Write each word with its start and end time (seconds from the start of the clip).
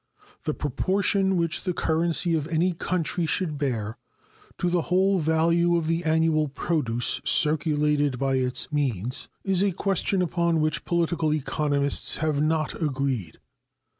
The 0.45 0.55
proportion 0.55 1.37
which 1.37 1.61
the 1.63 1.75
currency 1.75 2.33
of 2.33 2.47
any 2.47 2.73
country 2.73 3.27
should 3.27 3.59
bear 3.59 3.99
to 4.57 4.67
the 4.67 4.81
whole 4.81 5.19
value 5.19 5.77
of 5.77 5.85
the 5.85 6.05
annual 6.05 6.47
produce 6.47 7.21
circulated 7.23 8.17
by 8.17 8.37
its 8.37 8.71
means 8.71 9.29
is 9.43 9.61
a 9.61 9.71
question 9.73 10.23
upon 10.23 10.59
which 10.59 10.85
political 10.85 11.31
economists 11.31 12.15
have 12.15 12.41
not 12.41 12.81
agreed. 12.81 13.37